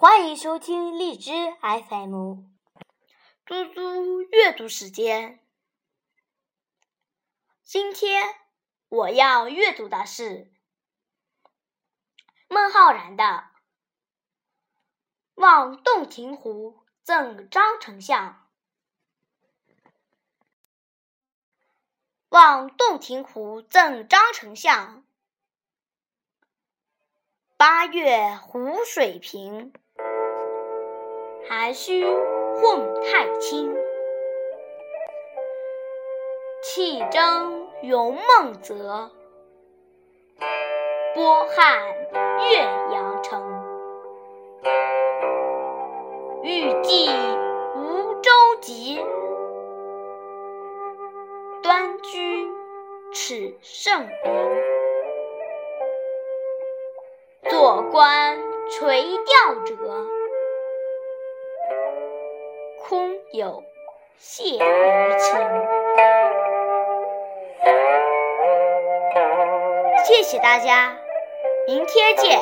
[0.00, 2.44] 欢迎收听荔枝 FM，
[3.44, 5.46] 猪猪阅读时间。
[7.62, 8.34] 今天
[8.88, 10.50] 我要阅读的是
[12.48, 13.24] 孟浩然的
[15.34, 18.48] 《望洞庭湖赠张丞相》。
[22.30, 25.04] 望洞庭湖赠张丞相。
[27.58, 29.74] 八月湖水平，
[31.52, 33.76] 还须混太清。
[36.62, 39.10] 气蒸云梦泽，
[41.12, 41.82] 波撼
[42.52, 42.58] 岳
[42.92, 43.42] 阳城。
[46.44, 47.10] 欲济
[47.74, 48.30] 无舟
[48.62, 49.04] 楫，
[51.64, 52.48] 端居
[53.12, 54.62] 耻圣明。
[57.48, 58.38] 坐观
[58.70, 59.74] 垂钓者，
[62.90, 63.62] 空有
[64.18, 65.38] 谢于情。
[70.04, 70.96] 谢谢大家，
[71.68, 72.40] 明天见。